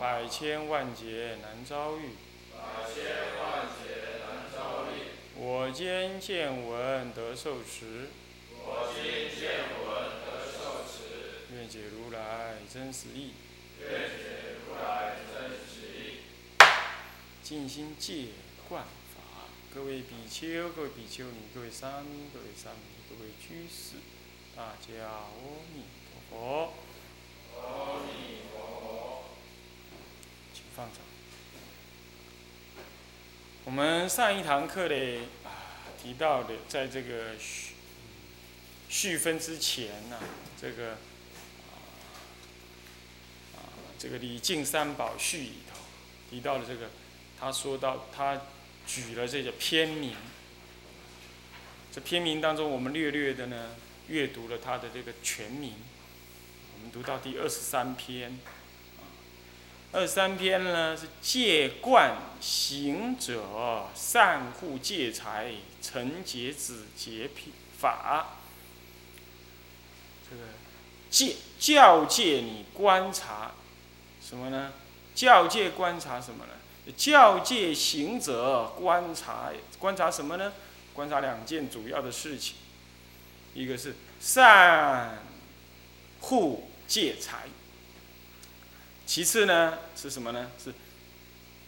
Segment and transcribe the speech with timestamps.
[0.00, 2.12] 百千万劫难遭遇。
[2.56, 3.04] 百千
[3.36, 8.08] 万劫难遭遇我今见闻得受持。
[8.64, 9.84] 我今见闻
[10.24, 13.34] 得受持愿解如来真实义。
[13.78, 16.22] 愿解如来真实义
[17.42, 18.28] 静心戒
[18.70, 23.96] 观法，各位比丘、各位比丘尼、各位沙弥、各位沙弥、各位居士，
[24.56, 25.28] 大家阿
[25.74, 26.72] 弥陀佛。
[27.60, 28.39] 阿弥
[30.76, 30.96] 放掌。
[33.64, 35.50] 我们上一堂课呢，啊，
[36.02, 37.74] 提到的，在这个序
[38.88, 40.18] 序分之前呢、
[40.60, 40.92] 这个
[43.54, 45.78] 啊，这个李靖三宝序里头
[46.30, 46.90] 提到的这个，
[47.38, 48.40] 他说到他
[48.86, 50.16] 举了这个篇名，
[51.92, 53.76] 这篇名当中，我们略略的呢
[54.08, 55.74] 阅读了他的这个全名，
[56.74, 58.38] 我们读到第二十三篇。
[59.92, 65.52] 二三篇呢是戒观行者善护戒财
[65.82, 68.36] 成劫止劫品法。
[70.30, 70.42] 这个
[71.10, 73.50] 戒教戒你观察
[74.22, 74.72] 什么呢？
[75.12, 76.52] 教戒观察什么呢？
[76.96, 80.52] 教戒行者观察观察什么呢？
[80.94, 82.54] 观察两件主要的事情，
[83.54, 85.18] 一个是善
[86.20, 87.48] 护戒财。
[89.10, 90.52] 其次呢是什么呢？
[90.62, 90.72] 是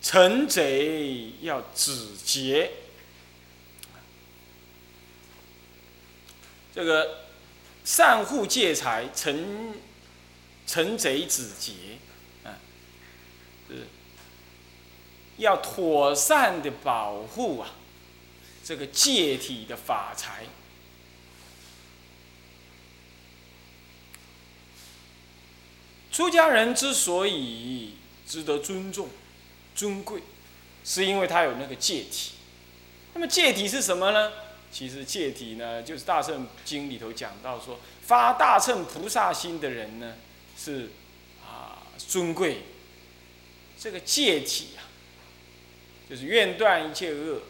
[0.01, 2.71] 成贼要止劫。
[6.73, 7.25] 这个
[7.85, 9.75] 善护戒财，成
[10.69, 11.73] 成贼止劫，
[12.45, 12.55] 啊，
[13.69, 13.89] 是
[15.39, 17.73] 要妥善的保护啊，
[18.63, 20.45] 这个戒体的法财。
[26.13, 27.95] 出家人之所以
[28.27, 29.09] 值得尊重、
[29.75, 30.23] 尊贵，
[30.85, 32.33] 是因为他有那个戒体。
[33.15, 34.31] 那么戒体是什么呢？
[34.71, 40.15] 其实戒体呢，就是《大乘经》里头讲到说，发大乘菩萨心的人呢，
[40.57, 40.91] 是
[41.43, 42.63] 啊尊贵。
[43.79, 44.85] 这个戒体啊，
[46.09, 47.43] 就是愿断一切恶，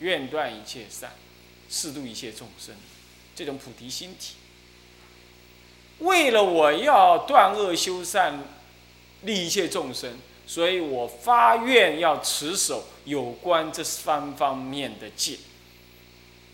[0.00, 1.12] 愿断一切善，
[1.70, 2.74] 适度一切众生，
[3.34, 4.34] 这种菩提心体。
[5.98, 8.40] 为了我要断恶修善，
[9.22, 10.16] 利一切众生，
[10.46, 15.38] 所以我发愿要持守有关这三方面的戒。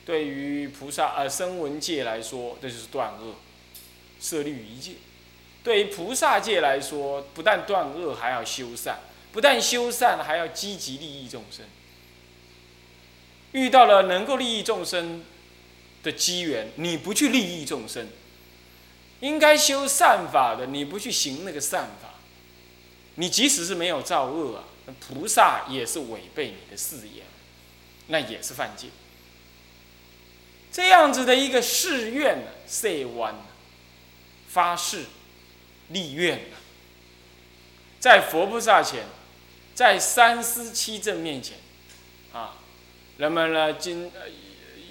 [0.07, 3.35] 对于菩萨呃声闻戒来说，这就是断恶，
[4.21, 4.93] 设立于一戒；
[5.63, 8.97] 对于菩萨戒来说，不但断恶，还要修善；
[9.33, 11.65] 不但修善，还要积极利益众生。
[13.53, 15.25] 遇到了能够利益众生
[16.03, 18.09] 的机缘，你不去利益众生。
[19.25, 22.11] 应该修善法的，你不去行那个善法，
[23.15, 24.65] 你即使是没有造恶啊，
[25.01, 27.25] 菩萨也是违背你的誓言，
[28.09, 28.89] 那也是犯戒。
[30.71, 33.35] 这样子的一个誓愿呢，誓愿
[34.47, 35.05] 发誓
[35.89, 36.43] 立愿
[37.99, 39.07] 在佛菩萨前，
[39.75, 41.57] 在三思七正面前，
[42.35, 42.57] 啊，
[43.17, 44.13] 人们呢，今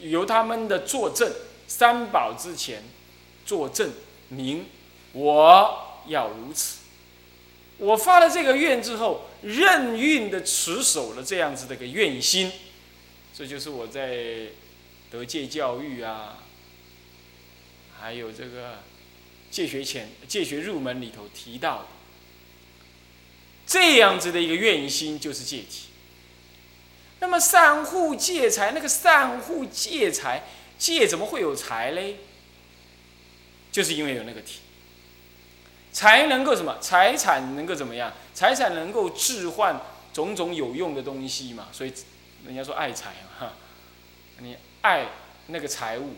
[0.02, 1.32] 由他们的作证，
[1.68, 2.82] 三宝之前
[3.46, 3.92] 作证。
[4.34, 4.66] 明，
[5.14, 6.80] 我要如此。
[7.78, 12.52] 我发了这个愿之后，任运的持守了这样子的一个愿心，
[13.36, 14.48] 这就是我在
[15.12, 16.38] 得戒教育啊，
[18.00, 18.80] 还有这个
[19.50, 21.86] 戒学前、戒学入门里头提到的，
[23.66, 25.88] 这样子的一个愿心就是戒体。
[27.20, 30.44] 那么善护戒财，那个善护戒财，
[30.78, 32.18] 戒怎么会有财嘞？
[33.74, 34.60] 就是因为有那个体，
[35.92, 36.78] 才能够什么？
[36.80, 38.14] 财产能够怎么样？
[38.32, 39.82] 财产能够置换
[40.14, 41.70] 种种有用的东西嘛。
[41.72, 41.92] 所以
[42.46, 43.54] 人家说爱财嘛，
[44.38, 45.08] 你爱
[45.48, 46.14] 那个财物，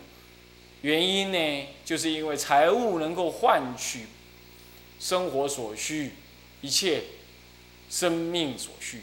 [0.82, 4.04] 原因呢，就是因为财物能够换取
[5.00, 6.12] 生活所需，
[6.60, 7.04] 一切
[7.88, 9.00] 生命所需，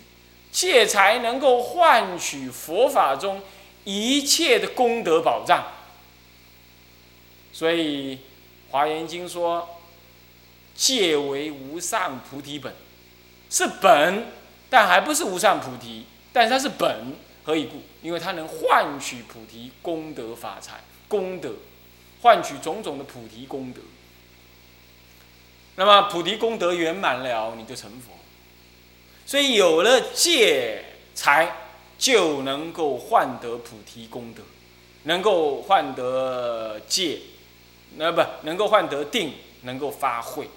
[0.51, 3.41] 借财能够换取佛法中
[3.83, 5.73] 一切的功德保障，
[7.51, 8.19] 所以。
[8.74, 9.70] 华严经说
[10.74, 12.74] ：“戒为无上菩提本。”
[13.48, 14.25] 是本，
[14.68, 17.84] 但还不是无上菩提，但是它是本，何以故？
[18.02, 21.54] 因为它能换取菩提功德法财功德，
[22.24, 23.80] 换取种种的菩提功德。
[25.75, 28.14] 那么菩提功德圆满了，你就成佛。
[29.24, 30.84] 所以有了戒
[31.14, 31.56] 财，
[32.00, 34.42] 就能够换得菩提功德，
[35.04, 37.20] 能够换得戒，
[37.98, 40.50] 那不能够换得定，能够发慧。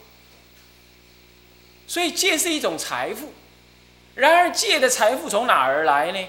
[1.87, 3.33] 所以戒是一种财富。
[4.15, 6.29] 然而戒的财富从哪而来呢？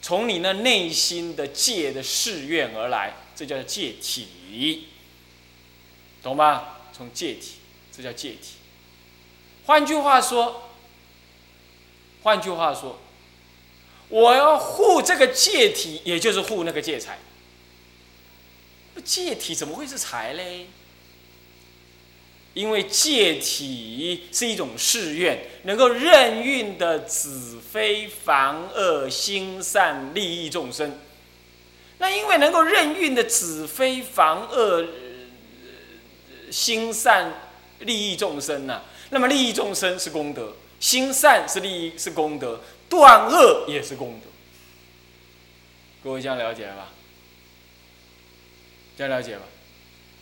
[0.00, 4.88] 从你那内心的戒的誓愿而来，这叫戒体，
[6.22, 6.76] 懂吗？
[6.92, 7.54] 从戒体，
[7.90, 8.56] 这叫戒体。
[9.66, 10.70] 换句话说，
[12.22, 12.98] 换句话说，
[14.08, 17.18] 我要护这个戒体，也就是护那个戒财。
[19.00, 20.66] 戒体怎么会是财嘞？
[22.54, 30.98] 因为戒体是一种誓愿，能够任运的子非防恶心善利益众生。
[31.98, 34.86] 那因为能够任运的子非防恶
[36.50, 37.32] 心善
[37.80, 44.30] 利益众生呐，那么利益众生是功德，心善是利益是功德，断恶也是功德。
[46.02, 46.92] 各位这样了解了吧？
[48.98, 49.42] 这样了解吧？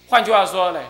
[0.09, 0.83] 换句话说呢？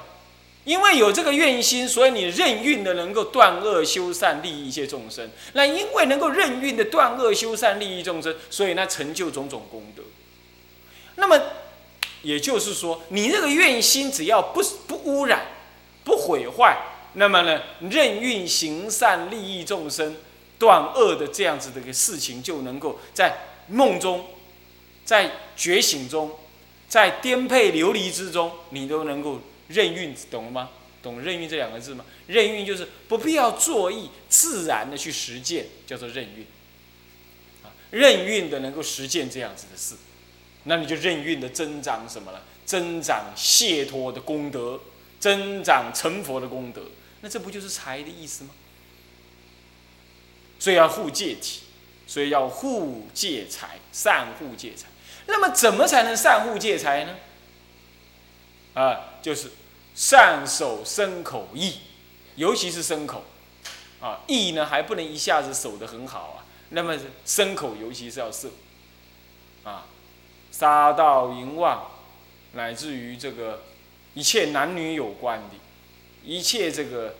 [0.64, 5.30] 因为有这个愿心，所以你任运的能够断恶修善，利益一切众生。
[5.52, 10.02] 那因为能够任运的断恶修善，利益众生，所以那成就种种功德。
[11.14, 11.40] 那么
[12.22, 15.46] 也就是说，你这个愿心只要不不污染、
[16.02, 16.76] 不毁坏，
[17.12, 20.16] 那么呢，任运行善，利益众生，
[20.58, 23.32] 断恶的这样子的一个事情，就能够在
[23.68, 24.26] 梦中、
[25.04, 26.32] 在觉醒中、
[26.88, 29.40] 在颠沛流离之中，你都能够。
[29.68, 30.70] 任运，懂了吗？
[31.02, 32.04] 懂任运这两个字吗？
[32.28, 36.46] 任运就是不必要作意，自然的去实践，叫做任运。
[37.64, 39.96] 啊，任运的能够实践这样子的事，
[40.62, 42.44] 那你就任运的增长什么了？
[42.64, 44.80] 增长解脱的功德，
[45.18, 46.82] 增长成佛的功德。
[47.22, 48.50] 那这不就是财的意思吗？
[50.60, 51.62] 所以要护戒体，
[52.06, 54.86] 所以要护戒财，善护戒财。
[55.26, 57.16] 那么怎么才能善护戒财呢？
[58.74, 59.50] 啊，就是
[59.94, 61.80] 善守身口意，
[62.36, 63.24] 尤其是身口，
[64.00, 66.44] 啊，意呢还不能一下子守得很好啊。
[66.70, 68.50] 那么身口尤其是要摄，
[69.64, 69.86] 啊，
[70.50, 71.90] 杀盗淫妄，
[72.52, 73.62] 乃至于这个
[74.14, 75.56] 一切男女有关的，
[76.24, 77.16] 一切这个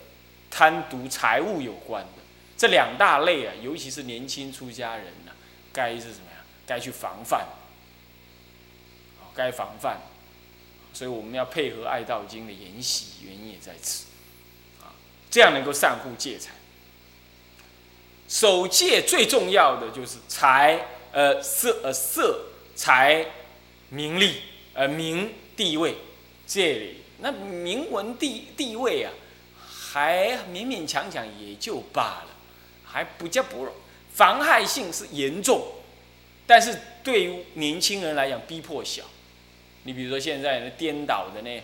[0.51, 2.21] 贪渎财物有关的
[2.57, 5.31] 这两大类啊，尤其是年轻出家人呐，
[5.73, 6.43] 该是什么呀？
[6.65, 7.47] 该去防范，
[9.37, 10.01] 该防范。
[10.93, 14.05] 所以我们要配合《爱道经》的研习，原因也在此，
[14.81, 14.89] 啊，
[15.29, 16.53] 这样能够善护戒财。
[18.27, 23.27] 守戒最重要的就是财，呃，色，呃，色，财，
[23.89, 24.41] 名利，
[24.73, 25.97] 呃，名地位，
[26.47, 29.13] 这里那名闻地地位啊，
[29.63, 32.29] 还勉勉强强也就罢了，
[32.83, 33.69] 还不叫不
[34.13, 35.73] 妨害性是严重，
[36.47, 39.03] 但是对于年轻人来讲，逼迫小。
[39.87, 41.63] 你比如说现在那颠倒的呢，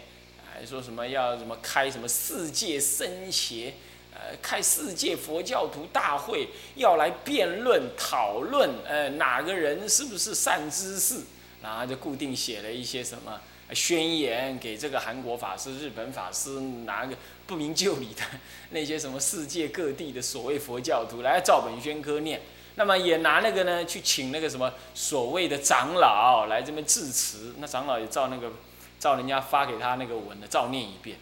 [0.49, 3.73] 还说什么要什么开什么世界僧邪，
[4.13, 11.19] 呃，开世界佛教徒大会，要来辩论讨论，呃，哪个人是不是善知识，
[11.61, 13.41] 然后就固定写了一些什么
[13.73, 17.13] 宣言给这个韩国法师、日本法师，拿个
[17.45, 18.21] 不明就里的
[18.69, 22.39] 那些什么世界各地的所谓佛教徒来照本宣科念。
[22.75, 28.51] 那么也拿那个呢，去请那个什么所谓的长老来这边致辞，那长老也照那个，
[28.99, 31.19] 照人家发给他那个文的照念一遍，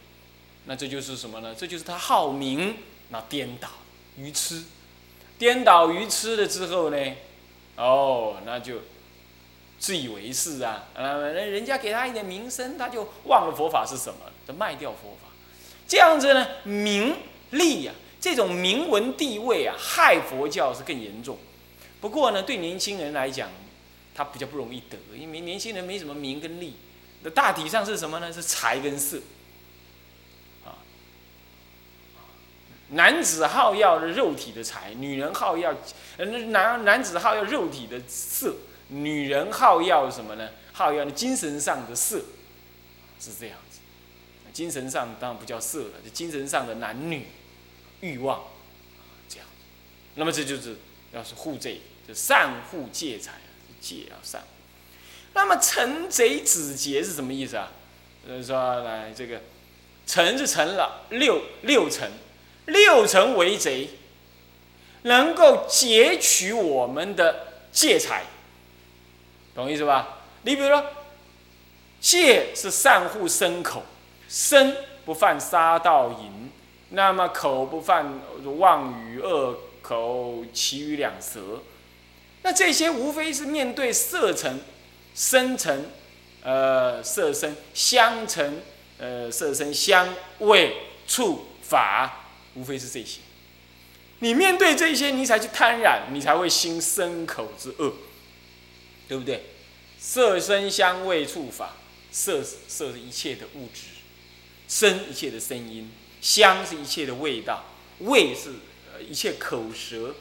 [0.64, 1.54] 那这就是什么呢？
[1.54, 2.76] 这就是他好名，
[3.10, 3.68] 那颠倒
[4.16, 4.64] 愚痴，
[5.36, 6.96] 颠倒愚痴了之后呢，
[7.76, 8.76] 哦，那就
[9.78, 15.28] 自以为是啊，呃，人家给他一点名声，他就忘了佛法是什么，就卖掉佛法，
[15.86, 17.14] 这样子呢，名
[17.50, 17.92] 利呀。
[18.22, 21.36] 这种名闻地位啊，害佛教是更严重。
[22.00, 23.50] 不过呢，对年轻人来讲，
[24.14, 26.74] 他比较不容易得，因为年轻人没什么名跟利，
[27.22, 28.32] 那大体上是什么呢？
[28.32, 29.18] 是财跟色。
[30.64, 30.78] 啊，
[32.90, 35.74] 男子好要肉体的财，女人好要，
[36.18, 38.54] 男男子好要肉体的色，
[38.86, 40.48] 女人好要什么呢？
[40.72, 42.22] 好要精神上的色，
[43.18, 43.80] 是这样子。
[44.52, 47.26] 精神上当然不叫色了，就精神上的男女。
[48.02, 48.42] 欲望，
[49.28, 49.46] 这样，
[50.16, 50.76] 那么这就是
[51.12, 53.32] 要是护这，就善护戒财，
[53.80, 54.42] 戒要善。
[55.34, 57.70] 那么成贼止劫是什么意思啊？
[58.28, 59.40] 就是说来这个，
[60.06, 62.10] 成是成了六六成，
[62.66, 63.88] 六成为贼，
[65.02, 68.24] 能够截取我们的戒财，
[69.54, 70.18] 懂意思吧？
[70.42, 70.84] 你比如说，
[72.00, 73.84] 戒是善护身口，
[74.28, 76.41] 身不犯杀盗淫，
[76.94, 78.20] 那么口不犯
[78.58, 81.62] 妄语恶口，其余两舌，
[82.42, 84.60] 那这些无非是面对色尘、
[85.14, 85.90] 声尘、
[86.42, 88.62] 呃色身、香尘、
[88.98, 93.20] 呃色身、香味、触、法，无非是这些。
[94.18, 97.94] 你面对这些，你才去贪染，你才会心生口之恶，
[99.08, 99.46] 对不对？
[99.98, 101.76] 色声香味触法，
[102.10, 103.82] 色色是一切的物质，
[104.68, 105.90] 声一切的声音，
[106.22, 107.64] 香是一切的味道，
[107.98, 108.54] 味是
[108.90, 110.14] 呃一切口舌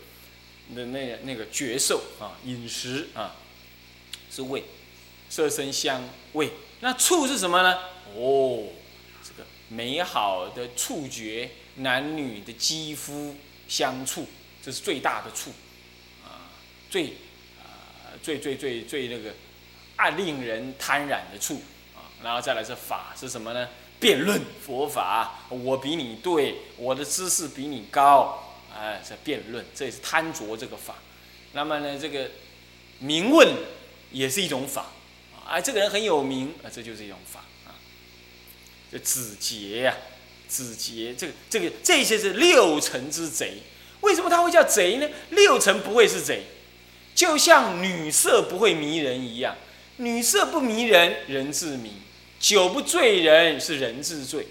[0.76, 3.38] 的那那个觉受啊，饮食啊
[4.30, 4.66] 是味，
[5.30, 6.04] 色声香
[6.34, 7.78] 味，那触是什么呢？
[8.16, 8.68] 哦，
[9.24, 13.38] 这个美好的触觉，男女的肌肤。
[13.68, 14.28] 相处，
[14.62, 15.50] 这是最大的触，
[16.26, 16.52] 啊，
[16.90, 17.06] 最
[17.58, 19.34] 啊最最最最那个
[19.96, 21.62] 爱令人贪染的触
[21.96, 23.70] 啊，然后再来是法是什么呢？
[24.02, 30.96] 辩论佛法，我比你对，我的知识比你高，哎，这辩论，这也是贪着这个法。
[31.54, 32.32] 那么呢，这个
[33.00, 33.48] 名问
[34.12, 34.88] 也是一种法，
[35.48, 37.72] 啊，这个人很有名，啊，这就是一种法啊。
[38.92, 39.96] 这子杰呀。
[40.52, 43.60] 子杰，这个这个这些是六尘之贼。
[44.02, 45.08] 为什么他会叫贼呢？
[45.30, 46.44] 六尘不会是贼，
[47.16, 49.56] 就像女色不会迷人一样，
[49.96, 51.92] 女色不迷人，人自迷；
[52.42, 54.48] 酒不醉人，是人自醉。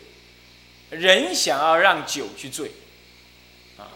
[0.89, 2.71] 人想要让酒去醉，
[3.77, 3.93] 啊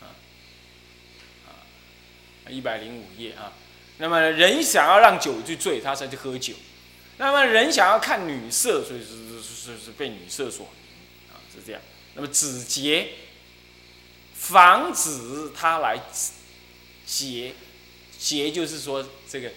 [0.00, 0.14] 啊
[1.46, 1.50] 啊！
[2.48, 3.52] 一百零五页啊。
[3.98, 6.54] 那么人想要让酒去醉，他才去喝酒。
[7.16, 9.26] 那么人想要看女色，所以是。
[9.36, 11.80] 是是是被女色所迷啊，是这样。
[12.14, 13.08] 那么止劫，
[14.34, 16.00] 防止他来
[17.04, 17.54] 劫，
[18.18, 19.52] 劫就是说这个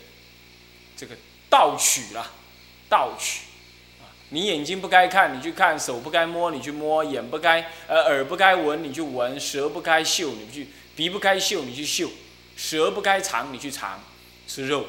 [0.97, 1.15] 这个
[1.49, 2.33] 盗取了，
[2.89, 3.41] 盗取。
[4.31, 12.09] 你眼睛不该看，你去看；手不该摸，你去摸；眼不该呃耳不该闻，你去闻；舌不该嗅，你去鼻不该嗅，你去嗅；
[12.57, 14.03] 舌不该尝，你去尝，
[14.47, 14.87] 吃肉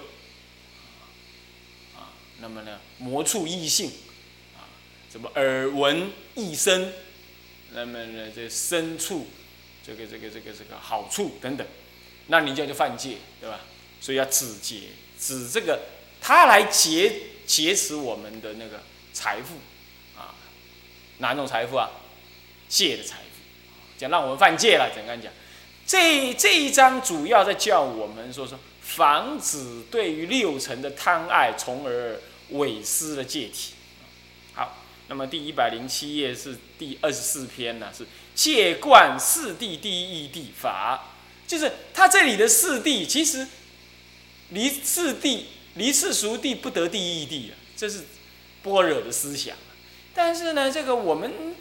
[1.94, 2.10] 啊。
[2.40, 3.90] 那么呢，魔触异性。
[4.56, 4.66] 啊
[5.10, 6.92] 什么耳闻一声，
[7.72, 9.26] 那么呢，这深处，
[9.84, 11.66] 这个这个这个这个好处等等，
[12.28, 13.58] 那你叫就犯戒，对吧？
[14.00, 14.82] 所以要止劫，
[15.18, 15.80] 止这个
[16.20, 17.12] 他来劫
[17.50, 18.80] 劫持我们的那个
[19.12, 19.56] 财富
[20.16, 20.38] 啊，
[21.18, 21.90] 哪种财富啊？
[22.68, 23.42] 戒的财富，
[23.98, 24.92] 讲让我们犯戒了。
[24.94, 25.32] 怎样讲？
[25.84, 33.72] 这这一章主要在叫我们说说，防止对于六尘的贪爱，从而违失了戒体。
[34.52, 41.16] 好那么第一百零七页是第二十四篇呢，是戒观四谛第一谛法，
[41.48, 43.44] 就是他这里的四谛，其实
[44.50, 45.42] 离四谛
[45.74, 48.04] 离世俗谛不得第一义谛啊，这是
[48.62, 49.56] 般若的思想。
[50.14, 51.54] 但是呢，这个我们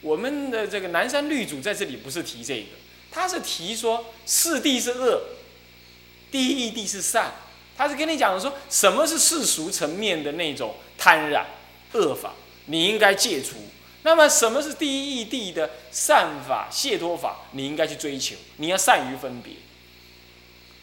[0.00, 2.76] 我们的这个南山律主在这里不是提这个，
[3.10, 5.22] 他是提说四谛是恶，
[6.30, 7.32] 第一义谛是善，
[7.76, 11.46] 他是跟你讲说什么是世俗层面的那种贪染
[11.92, 12.34] 恶法。
[12.66, 13.56] 你应该戒除。
[14.04, 17.42] 那么，什么是第一义谛的善法、解脱法？
[17.52, 18.34] 你应该去追求。
[18.56, 19.54] 你要善于分别。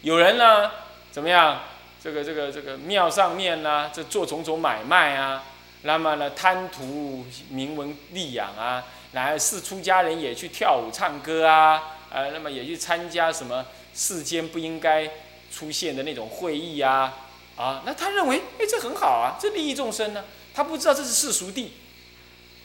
[0.02, 0.70] 有人呢，
[1.12, 1.60] 怎么样？
[2.02, 5.42] 这个、这个、这个庙上面呢，这做种种买卖啊。
[5.82, 8.84] 那么呢，贪图名闻利养啊。
[9.12, 11.98] 来是出家人也去跳舞唱歌啊。
[12.10, 15.10] 呃，那么也去参加什么世间不应该
[15.52, 17.12] 出现的那种会议啊。
[17.56, 20.24] 啊，那他认为，哎，这很好啊，这利益众生呢。
[20.54, 21.74] 他不知道这是世俗地，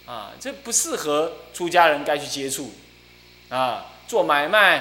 [0.05, 2.73] 啊，这不适合出家人该去接触，
[3.49, 4.77] 啊，做买卖，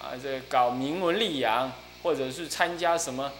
[0.00, 3.32] 啊，这搞名闻利养，或者是参加什么，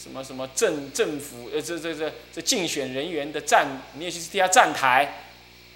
[0.00, 5.24] 什么什么政政府，呃，这这这这竞选人员的站，你也去替他站台，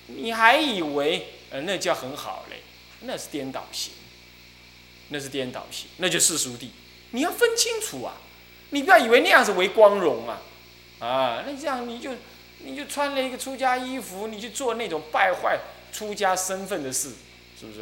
[0.06, 2.58] 你还以为呃那叫很好嘞？
[3.00, 3.92] 那是颠倒型，
[5.08, 6.70] 那是颠倒型，那就世俗地，
[7.10, 8.14] 你要分清楚啊，
[8.70, 10.40] 你不要以为那样子为光荣啊，
[11.00, 12.12] 啊，那这样你就。
[12.64, 15.58] 你就穿了一个出家衣服，你去做那种败坏
[15.92, 17.08] 出家身份的事，
[17.58, 17.80] 是不是？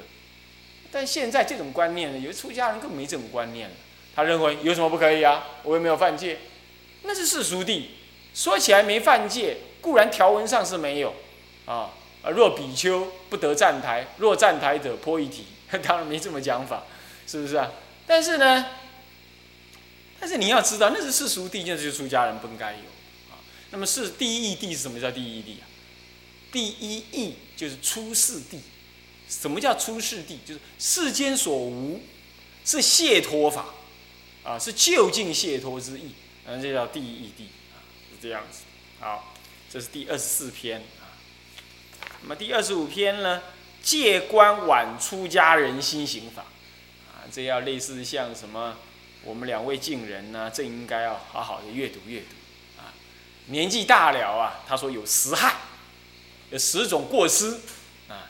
[0.90, 3.76] 但现在这种观念呢，有的出家人更没这种观念了。
[4.20, 5.46] 他认为有什么不可以啊？
[5.62, 6.40] 我又没有犯戒，
[7.04, 7.92] 那是世俗地。
[8.34, 11.14] 说起来没犯戒，固然条文上是没有
[11.64, 11.92] 啊。
[12.34, 15.46] 若比丘不得站台，若站台者破一体，
[15.82, 16.84] 当然没这么讲法，
[17.26, 17.72] 是不是啊？
[18.06, 18.66] 但是呢，
[20.20, 22.78] 但是你要知道，那是世俗地，那就是出家人不应该有
[23.32, 23.40] 啊。
[23.70, 25.64] 那么是第一义谛是什么叫第一义啊？
[26.52, 28.58] 第一义就是出世谛，
[29.30, 30.36] 什么叫出世谛？
[30.46, 32.02] 就是世间所无，
[32.66, 33.64] 是解脱法，
[34.44, 36.12] 啊，是就近解脱之意，
[36.46, 37.42] 嗯，这叫第一义谛
[37.74, 38.62] 啊，是这样子。
[39.00, 39.34] 好，
[39.70, 41.12] 这是第二十四篇啊。
[42.22, 43.42] 那么第二十五篇呢？
[43.82, 46.42] 戒观晚出家人心行法，
[47.10, 48.76] 啊，这要类似像什么？
[49.24, 52.26] 我们两位敬人呢，这应该要好好的阅读阅读
[52.78, 52.92] 啊。
[53.46, 55.56] 年纪大了啊，他说有十害，
[56.50, 57.60] 有十种过失
[58.08, 58.28] 啊，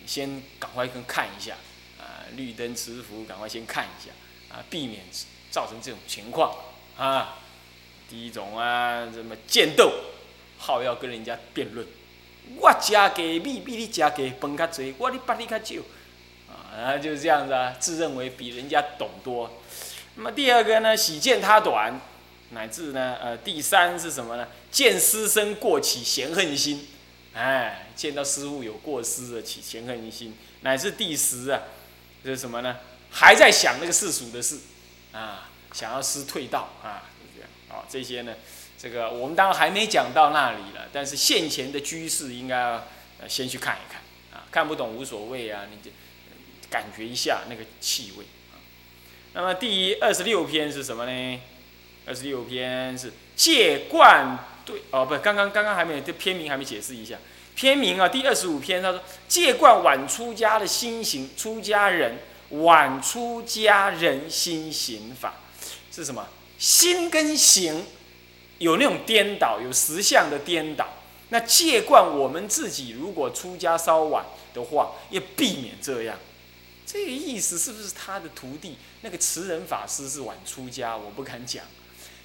[0.00, 1.54] 你先赶快跟看一下
[2.00, 4.10] 啊，绿灯持福，赶快先看一下
[4.52, 5.04] 啊，避免
[5.50, 6.54] 造成这种情况
[6.96, 7.38] 啊。
[8.08, 9.92] 第一种啊，什么剑斗，
[10.58, 11.86] 好要跟人家辩论，
[12.56, 15.74] 我加给米比你加给分较多，我你把你较少
[16.76, 19.60] 啊，就是这样子啊，自认为比人家懂多。
[20.16, 22.00] 那么第二个呢，喜见他短。
[22.52, 24.48] 乃至呢，呃，第三是什么呢？
[24.72, 26.88] 见师生过起嫌恨心，
[27.32, 30.36] 哎，见到师傅有过失的起嫌恨心。
[30.62, 31.62] 乃至第十啊，
[32.24, 32.78] 这是什么呢？
[33.08, 34.58] 还在想那个世俗的事，
[35.12, 37.50] 啊，想要师退道啊，是这样。
[37.68, 38.34] 哦，这些呢，
[38.78, 42.56] 这个我们当然还没讲到那里了，但是现前的居士应该
[43.20, 44.02] 呃先去看一看
[44.32, 45.94] 啊，看不懂无所谓啊，你就
[46.68, 48.24] 感觉一下那个气味。
[49.32, 51.40] 那么第二十六篇是什么呢？
[52.06, 57.16] 二十六篇是戒观对哦，不，刚刚刚刚还没有，这篇名还没解释一下。
[57.54, 62.16] 篇名啊，第二十五篇他说戒冠晚出家的心行，出家人
[62.50, 65.34] 晚出家人心行法
[65.92, 66.26] 是什么？
[66.58, 67.84] 心跟行
[68.58, 70.86] 有那种颠倒，有实相的颠倒。
[71.30, 76.18] 那戒观我们自己如果出家稍晚的话，要避免这样。
[76.84, 80.96] 这个意思是不是他的徒弟那个慈人法师是晚出家？
[80.96, 81.64] 我不敢讲。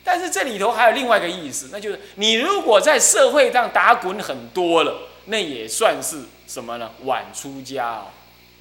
[0.04, 6.92] 但是这里头还有另外一个意思，那就是你如果在社会上打滚很多了，那也算是什么呢？
[7.04, 8.06] 晚出家哦。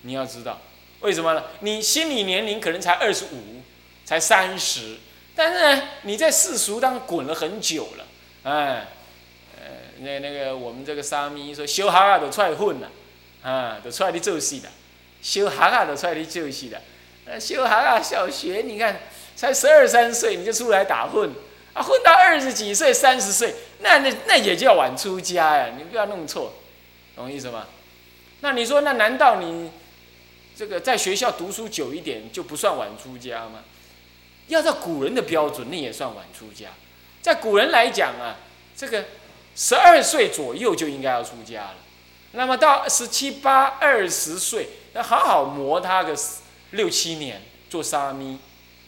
[0.02, 0.60] 你要知道，
[1.00, 1.44] 为什么呢？
[1.60, 3.62] 你心理年龄可能才二十五，
[4.04, 4.96] 才三十，
[5.34, 8.04] 但是呢，你在世俗当滚了很久了，
[8.44, 8.88] 哎，
[9.56, 9.64] 呃，
[10.00, 12.90] 那那个我们这个沙弥说，修哈啊都出来混了，
[13.42, 14.68] 啊，都出来的做戏的，
[15.22, 16.80] 修哈啊都出来的做戏的，
[17.26, 19.00] 呃，修哈啊小学你看。
[19.36, 21.28] 才十二三岁你就出来打混
[21.72, 25.72] 啊，混到二十几岁、三十岁，那那那也叫晚出家呀！
[25.76, 26.54] 你不要弄错，
[27.16, 27.66] 懂意思吗？
[28.42, 29.72] 那你说，那难道你
[30.56, 33.64] 这个在学校读书久一点就不算晚出家吗？
[34.48, 36.68] 要照古人的标准，那也算晚出家。
[37.22, 38.36] 在古人来讲啊，
[38.76, 39.06] 这个
[39.56, 41.76] 十二岁左右就应该要出家了。
[42.32, 46.14] 那么到十七八、二十岁，那好好磨他个
[46.72, 48.38] 六七年做沙弥。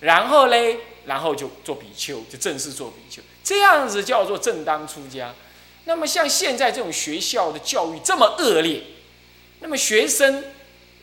[0.00, 5.34] 然后嘞，然后就做比丘，就正式做比丘，这样子叫做正当出家。
[5.84, 8.82] 那么像现在这种学校的教育这么恶劣，
[9.60, 10.44] 那么学生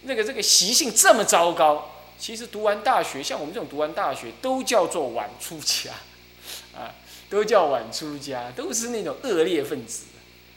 [0.04, 5.92] 那个这个习性这么糟糕，其实读完大学，像我们这种读完大学都叫做晚出家，
[6.76, 6.96] 啊，
[7.30, 10.06] 都叫晚出家，都是那种恶劣分子。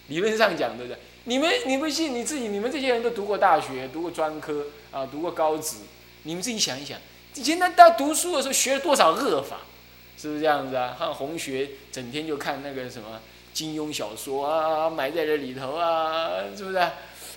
[0.08, 0.98] 理论上讲，对不对？
[1.24, 5.78] 你们你不信你自己，你们这些人都读过大学，读过专科啊，读过高职，
[6.22, 6.98] 你们自己想一想。
[7.34, 9.62] 以前他到读书的时候学了多少恶法，
[10.16, 10.96] 是不是这样子啊？
[10.98, 13.20] 像红学整天就看那个什么
[13.52, 16.80] 金庸小说啊，埋在这里头啊，是不是？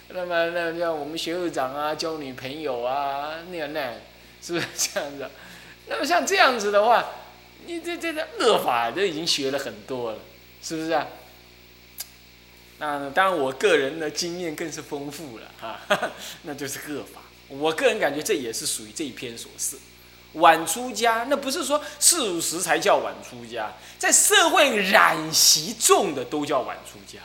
[0.09, 3.93] 那么那像我们学会长啊，交女朋友啊，那样那样，
[4.41, 5.29] 是不是这样子？
[5.87, 7.05] 那么像这样子的话，
[7.65, 10.19] 你这这个恶法都已经学了很多了，
[10.61, 11.07] 是不是啊？
[12.79, 15.81] 那当然，我个人的经验更是丰富了啊，
[16.43, 17.21] 那就是恶法。
[17.47, 19.77] 我个人感觉这也是属于这一篇所示。
[20.33, 27.19] 晚出家，那不是说四五十才叫晚出家，在社会染习重的都叫晚出家，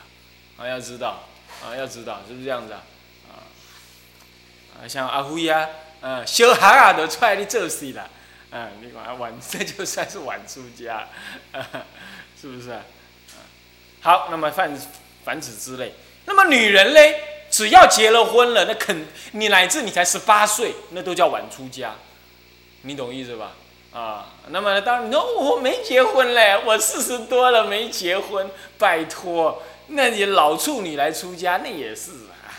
[0.57, 1.23] 啊，要知道，
[1.65, 2.83] 啊，要知道，是不是这样子啊？
[4.77, 5.67] 啊，像阿辉呀，
[6.01, 8.07] 啊，小哈啊都出来你做事了，
[8.51, 11.07] 啊，你看晚，这就算是晚出家，
[12.39, 12.81] 是不是啊？
[14.01, 14.77] 好，那么泛
[15.23, 15.93] 泛指之类，
[16.25, 21.95] 那么女人嘞，只要结了婚了，那肯你乃至你才十八岁，那都叫晚出家。
[22.83, 23.53] 你懂意思吧？
[23.91, 28.47] 啊，那么当然，喏，我没结婚嘞，我四十多了没结婚，
[28.77, 32.49] 拜托，那你老处女来出家，那也是啊，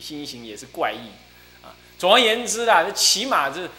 [0.00, 1.08] 心情也是怪异
[1.64, 1.74] 啊。
[1.98, 3.70] 总而言之啦，这起码是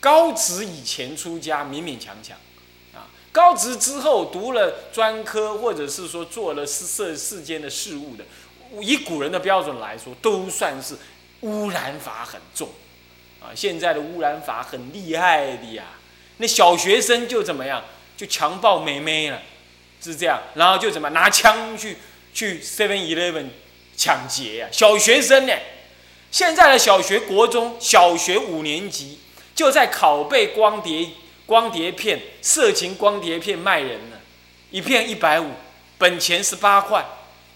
[0.00, 2.36] 高职以前出家勉勉强强
[2.94, 8.24] 啊，高职之后读了专科，或者是说做了世世世间的事物的，
[8.80, 10.96] 以古人的标准来说，都算是
[11.40, 12.68] 污染法很重。
[13.40, 15.84] 啊，现在的污染法很厉害的呀，
[16.36, 17.82] 那小学生就怎么样，
[18.16, 19.42] 就强暴妹妹了，
[20.02, 21.98] 是这样，然后就怎么拿枪去
[22.34, 23.46] 去 Seven Eleven
[23.96, 25.54] 抢劫呀，小学生呢，
[26.30, 29.20] 现在的小学、国中小学五年级
[29.54, 31.10] 就在拷贝光碟、
[31.46, 34.20] 光碟片、色情光碟片卖人了，
[34.70, 35.50] 一片一百五，
[35.98, 37.04] 本钱十八块，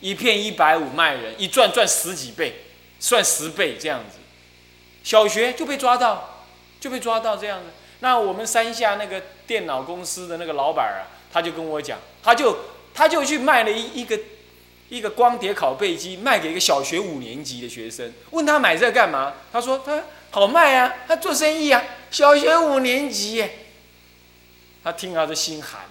[0.00, 2.64] 一片一百五卖人，一赚赚十几倍，
[3.00, 4.18] 算十倍这样子。
[5.02, 6.44] 小学就被抓到，
[6.78, 7.66] 就被抓到这样子。
[8.00, 12.58] 那我们山下那个电脑公司的那个老板啊，他就跟我讲，他就
[12.92, 14.18] 他就去卖了一一个。
[14.88, 19.34] 一个光碟拷贝机卖给一个小学五年级的学生，问他买这干嘛？
[19.50, 21.82] 他说他好卖啊，他做生意啊。
[22.12, 23.44] 小学五年级，
[24.84, 25.86] 他听他的心寒。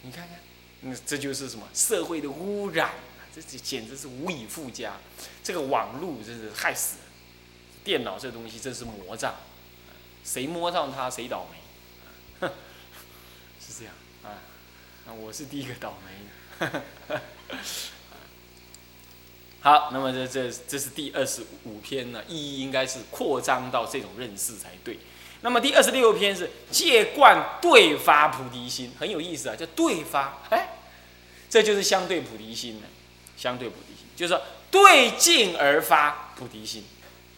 [0.00, 0.38] 你看看，
[0.80, 3.28] 那这就是什么社会的污染啊！
[3.34, 4.94] 这这简直是无以复加。
[5.44, 7.06] 这个网络真是害死人，
[7.84, 9.34] 电脑这东西真是魔障，
[10.24, 12.54] 谁摸上它谁倒霉，哼，
[15.14, 16.82] 我是第一个倒霉的。
[19.60, 24.98] 好，那么这这这是第二十五篇呢，意义应该是扩张到这种认识才对。
[25.40, 30.78] 那么第二十六篇是借观对发菩提心，很有意思啊，叫对发，哎，
[31.50, 32.82] 这就是相对菩提心了。
[33.36, 36.84] 相对菩提心就是说对境而发菩提心，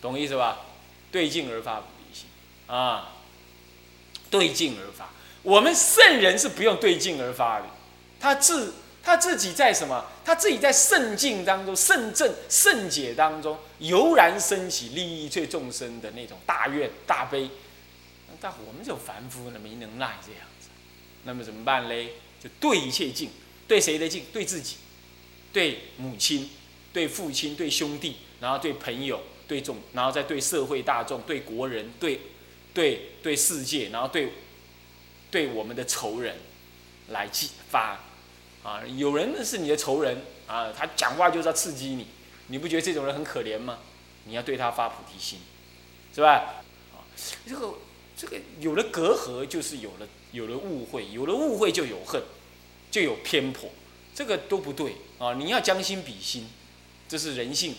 [0.01, 0.61] 懂意思吧？
[1.13, 2.27] 对境而发菩提心
[2.67, 3.13] 啊，
[4.31, 5.11] 对境而发。
[5.43, 7.67] 我们圣人是不用对境而发的，
[8.19, 8.75] 他自。
[9.03, 10.05] 他自己在什么？
[10.27, 17.49] 他自己在圣境当中、圣正、圣解当中，油然升起利益最众生的那种大愿大悲。
[18.43, 20.69] 但我们这种凡夫呢，没能耐这样子。
[21.25, 22.11] 那么怎么办嘞？
[22.45, 23.31] 就对一切镜，
[23.67, 24.25] 对谁的镜？
[24.35, 24.77] 对自己，
[25.51, 26.51] 对母亲，
[26.93, 32.21] 对父亲，对兄弟，然后对朋友，对众，然后再对社会大众，对国人，对
[32.75, 34.31] 对对世界，然后对
[35.31, 36.37] 对我们的仇人
[37.09, 38.01] 来激发。
[38.63, 42.07] 啊，有人是你的仇人啊，他讲话就是要刺激你，
[42.49, 43.79] 你不觉得这种人很可怜吗？
[44.25, 45.39] 你要对他发菩提心，
[46.15, 46.63] 是吧？
[46.93, 47.01] 啊，
[47.47, 47.75] 这个
[48.15, 52.23] 这个有了隔阂，就是有了有了误会，有了误会就有恨，
[52.91, 53.71] 就有偏颇，
[54.15, 55.33] 这个都不对啊！
[55.35, 56.51] 你要将心比心，
[57.09, 57.77] 这是人性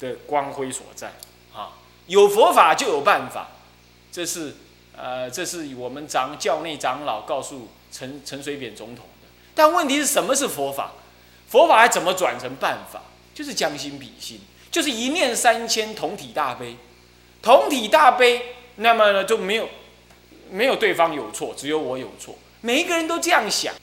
[0.00, 1.14] 的光辉所在
[1.54, 1.78] 啊！
[2.08, 3.50] 有佛法就有办法，
[4.10, 4.56] 这是
[4.96, 9.28] 呃，这是我们长教内长老告诉陈陈水扁总统的。
[9.54, 10.92] 但问题是什么是佛法？
[11.48, 13.02] 佛法还怎么转成办法？
[13.34, 16.76] 就是将心比心，就是一念三千，同体大悲，
[17.42, 19.68] 同体大悲，那么呢就没有
[20.50, 22.38] 没有对方有错，只有我有错。
[22.62, 23.74] 每一个人都这样想。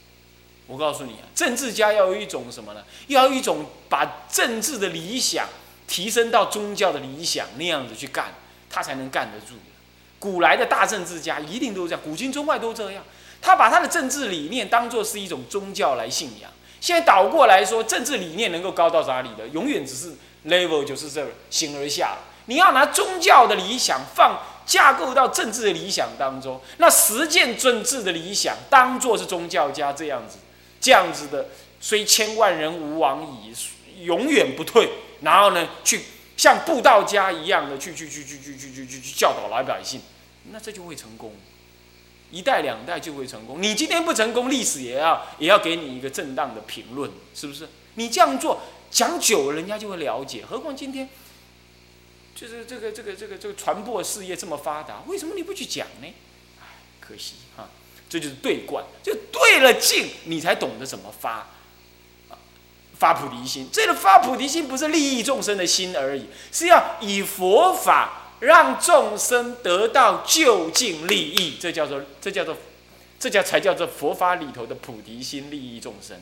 [0.65, 2.83] 我告诉你啊，政治家要有一种什么呢？
[3.07, 5.47] 要有一种把政治的理想
[5.87, 8.33] 提升到宗教的理想那样子去干，
[8.69, 9.55] 他才能干得住。
[10.23, 13.03] 古来的大政治家一定都是这样，古今中外都这样。
[13.41, 16.49] 他把他的政治理念当做是一种宗教来信仰。
[16.79, 19.45] 现在倒过来说，政治理念能够高到哪里的？
[19.49, 20.13] 永远只是
[20.47, 22.19] level 就是这形而下。
[22.45, 30.37] 你要拿宗教的理想放架构到政治的理想当中，那实践政治的理想当做是宗教家这样子，
[30.79, 31.47] 这样子的，
[31.81, 33.53] 虽千万人吾往矣，
[34.05, 34.87] 永远不退。
[35.19, 36.01] 然后呢，去
[36.37, 40.01] 像布道家一样的去去去去去去去去教导老百姓，
[40.51, 41.33] 那这就会成功。
[42.31, 43.61] 一代两代就会成功。
[43.61, 47.69] 你今天不成功，历史也要也要给你一个正当的评论，是不是？
[47.93, 50.43] 你这样做讲久了，人家就会了解。
[50.43, 51.09] 何况今天
[52.33, 56.07] 就是这个这个这个这个传播事业这么发达，为什么你不去讲呢？
[56.59, 56.65] 唉，
[56.99, 57.69] 可惜啊，
[58.09, 61.51] 这就是对观，就对了境，你才懂得怎么发
[62.97, 63.69] 发菩提心。
[63.71, 68.21] 这个发菩提心不是利益众生的心而已，是要以佛法。
[68.43, 72.57] 让众生得到就近利益，这叫做这叫做
[73.17, 76.17] 这叫才叫做佛法里头的菩提心，利益众生。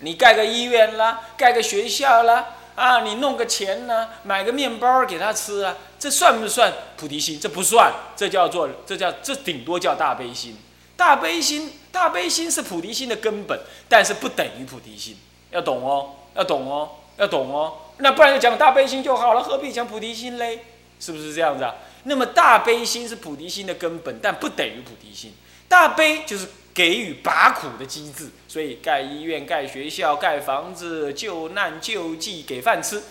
[0.00, 7.40] 你盖个医院啦，盖个学校啦，啊，你弄个钱呢，买个面包给他吃啊，这算不算菩提心？
[7.40, 10.58] 这不算，这叫做这叫这顶多叫大悲心。
[10.98, 15.16] 大悲心，大悲心是菩提心的根本，但是不等于菩提心，
[15.50, 17.78] 要懂哦，要懂哦，要懂哦。
[17.98, 20.62] 那不然就讲大悲心就好了，何必讲菩提心嘞？
[21.00, 21.74] 是不是这样子啊？
[22.04, 25.32] 那么大悲心是菩提心的根本，但不等于菩提心。
[25.68, 33.02] 大悲就是给予拔苦的机制，所以盖医院、盖学校、盖房子、救难救济、给饭吃、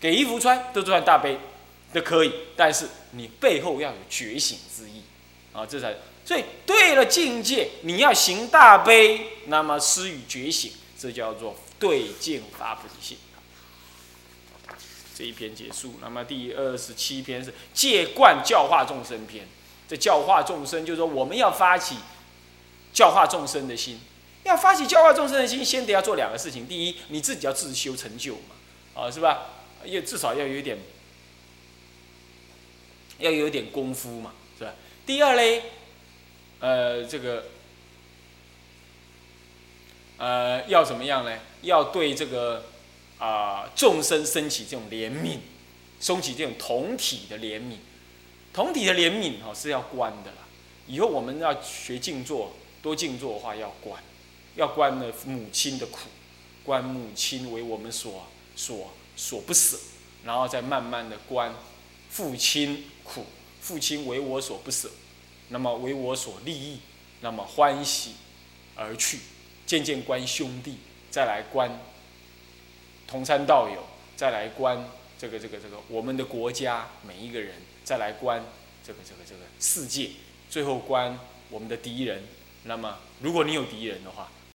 [0.00, 1.38] 给衣服穿，都算大悲，
[1.92, 2.32] 都可以。
[2.56, 5.02] 但是你背后要有觉醒之意
[5.52, 13.18] 啊，这才所以对了境界，你要行大悲，那么施与觉醒，这叫做对境发菩提心。
[15.22, 19.46] 这一篇结束，那么第二十七篇是借观教化众生篇。
[19.88, 21.98] 这教化众生，就是说我们要发起
[22.92, 24.00] 教化众生的心。
[24.42, 29.46] 要发起教化众生的心，先得要做两个事情：第一，你自己要自修成就嘛，啊，是吧？
[29.84, 30.76] 也至少要有点，
[33.18, 34.74] 要有点功夫嘛，是吧？
[35.06, 35.62] 第二嘞，
[36.58, 37.44] 呃，这个，
[40.16, 41.38] 呃，要怎么样呢？
[41.60, 42.64] 要对这个
[43.22, 45.38] 啊众生升起这种怜悯，
[46.00, 47.76] 升起这种同体的怜悯，
[48.52, 50.38] 同体的怜悯哈是要观的啦。
[50.88, 54.02] 以后我们要学静坐，多静坐的话要观，
[54.56, 56.08] 要观呢母亲的苦，
[56.64, 59.78] 观母亲为我们所所所不舍，
[60.24, 61.54] 然后再慢慢的观
[62.10, 63.24] 父亲苦，
[63.60, 64.90] 父亲为我所不舍，
[65.50, 66.80] 那么为我所利益，
[67.20, 68.14] 那么欢喜
[68.74, 69.20] 而去，
[69.64, 71.70] 渐渐观兄弟，再来观
[73.12, 73.84] 从山到友，
[74.16, 74.82] 再来观
[75.18, 77.52] 这个这个这个我们的国家每一个人，
[77.84, 78.42] 再来观
[78.82, 80.08] 这个这个这个世界。
[80.48, 81.18] 最后观
[81.50, 82.22] 我们的敌人，
[82.64, 84.30] 那么如果你有敌人的话，